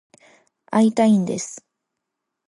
[0.71, 1.63] 会いたいんです。